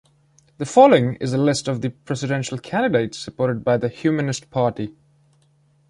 [0.57, 4.95] The following is a list of the presidential candidates supported by the Humanist Party.